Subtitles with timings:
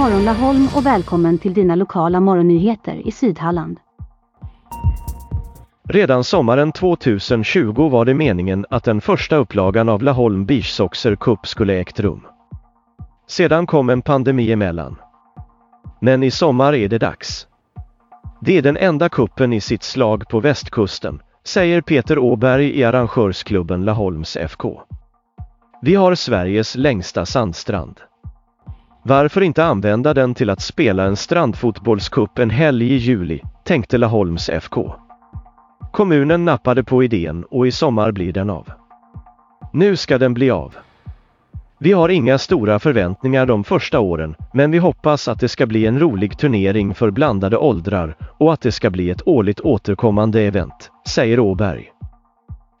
[0.00, 3.78] morgon Laholm och välkommen till dina lokala morgonnyheter i Sydhalland.
[5.88, 11.46] Redan sommaren 2020 var det meningen att den första upplagan av Laholm Beach Soxer Cup
[11.46, 12.26] skulle ägt rum.
[13.28, 14.96] Sedan kom en pandemi emellan.
[16.00, 17.46] Men i sommar är det dags.
[18.40, 23.84] Det är den enda kuppen i sitt slag på västkusten, säger Peter Åberg i arrangörsklubben
[23.84, 24.80] Laholms FK.
[25.82, 28.00] Vi har Sveriges längsta sandstrand.
[29.02, 34.48] Varför inte använda den till att spela en strandfotbollscup en helg i juli, tänkte Laholms
[34.48, 34.94] FK.
[35.92, 38.68] Kommunen nappade på idén och i sommar blir den av.
[39.72, 40.74] Nu ska den bli av.
[41.78, 45.86] Vi har inga stora förväntningar de första åren, men vi hoppas att det ska bli
[45.86, 50.90] en rolig turnering för blandade åldrar och att det ska bli ett årligt återkommande event,
[51.08, 51.90] säger Åberg.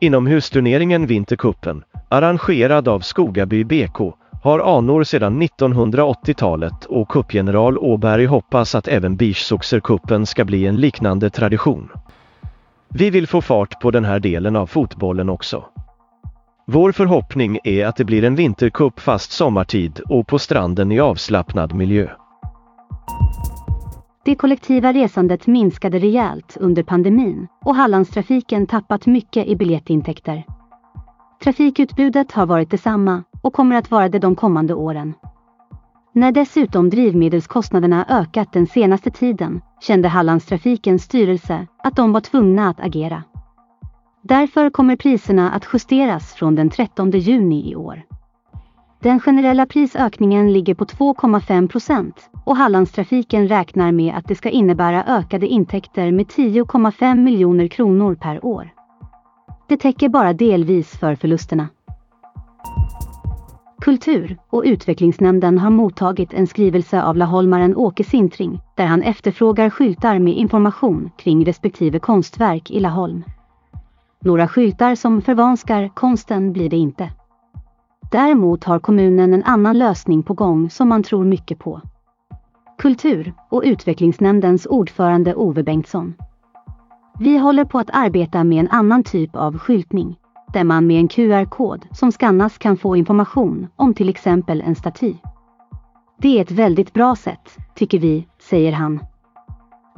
[0.00, 4.00] Inomhusturneringen Vinterkuppen, arrangerad av Skogaby BK,
[4.42, 11.30] har anor sedan 1980-talet och cupgeneral Åberg hoppas att även Beachsoxerkuppen ska bli en liknande
[11.30, 11.88] tradition.
[12.88, 15.64] Vi vill få fart på den här delen av fotbollen också.
[16.66, 21.74] Vår förhoppning är att det blir en vintercup fast sommartid och på stranden i avslappnad
[21.74, 22.08] miljö.
[24.24, 30.44] Det kollektiva resandet minskade rejält under pandemin och Hallandstrafiken tappat mycket i biljettintäkter.
[31.42, 35.14] Trafikutbudet har varit detsamma och kommer att vara det de kommande åren.
[36.12, 42.80] När dessutom drivmedelskostnaderna ökat den senaste tiden kände Hallandstrafikens styrelse att de var tvungna att
[42.80, 43.22] agera.
[44.22, 48.02] Därför kommer priserna att justeras från den 13 juni i år.
[49.00, 55.04] Den generella prisökningen ligger på 2,5 procent och Hallandstrafiken räknar med att det ska innebära
[55.04, 58.70] ökade intäkter med 10,5 miljoner kronor per år.
[59.72, 61.68] Det täcker bara delvis för förlusterna.
[63.80, 70.18] Kultur- och utvecklingsnämnden har mottagit en skrivelse av laholmaren Åke Sintring där han efterfrågar skyltar
[70.18, 73.24] med information kring respektive konstverk i Laholm.
[74.20, 77.10] Några skyltar som förvanskar konsten blir det inte.
[78.10, 81.80] Däremot har kommunen en annan lösning på gång som man tror mycket på.
[82.78, 86.14] Kultur- och utvecklingsnämndens ordförande Ove Bengtsson.
[87.18, 90.16] Vi håller på att arbeta med en annan typ av skyltning
[90.52, 95.14] där man med en QR-kod som skannas kan få information om till exempel en staty.
[96.18, 99.00] Det är ett väldigt bra sätt, tycker vi, säger han.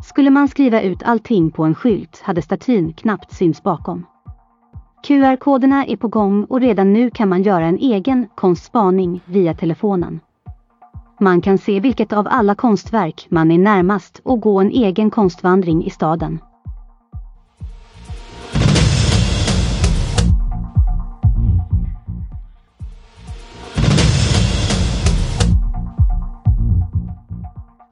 [0.03, 4.07] Skulle man skriva ut allting på en skylt hade statyn knappt syns bakom.
[5.07, 10.21] QR-koderna är på gång och redan nu kan man göra en egen konstspaning via telefonen.
[11.21, 15.85] Man kan se vilket av alla konstverk man är närmast och gå en egen konstvandring
[15.85, 16.39] i staden.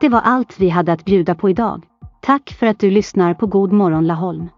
[0.02, 1.82] Det var allt vi hade att bjuda på idag.
[2.20, 4.48] Tack för att du lyssnar på God morgon Laholm.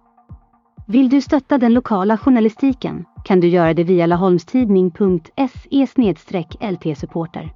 [0.87, 5.87] Vill du stötta den lokala journalistiken kan du göra det via laholmstidning.se
[6.60, 7.50] lt-supporter.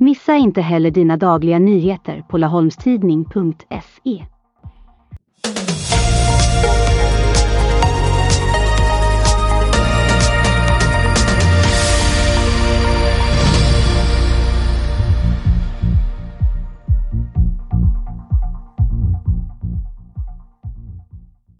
[0.00, 4.26] Missa inte heller dina dagliga nyheter på laholmstidning.se.